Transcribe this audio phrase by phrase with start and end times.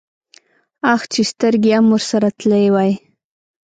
[0.93, 2.91] اخ چې سرګي ام ورسره تلی وای.